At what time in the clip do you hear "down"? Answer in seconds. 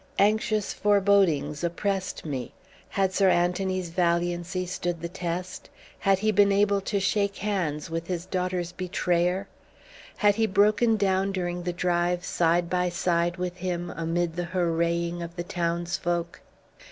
10.97-11.31